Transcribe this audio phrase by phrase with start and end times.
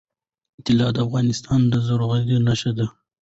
[0.65, 2.87] طلا د افغانستان د زرغونتیا نښه ده.